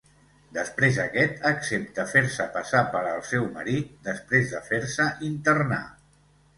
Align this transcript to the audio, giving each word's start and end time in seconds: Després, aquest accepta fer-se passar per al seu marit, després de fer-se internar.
Després, 0.53 0.95
aquest 1.03 1.45
accepta 1.49 2.07
fer-se 2.15 2.49
passar 2.57 2.83
per 2.97 3.05
al 3.13 3.23
seu 3.35 3.47
marit, 3.61 3.95
després 4.11 4.53
de 4.57 4.67
fer-se 4.73 5.11
internar. 5.33 5.85